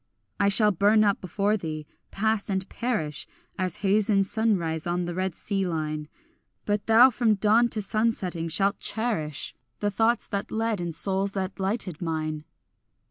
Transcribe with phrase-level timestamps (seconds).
[0.39, 3.27] I shall burn up before thee, pass and perish,
[3.59, 6.07] As haze in sunrise on the red sea line;
[6.65, 11.59] But thou from dawn to sunsetting shalt cherish The thoughts that led and souls that
[11.59, 12.45] lighted mine.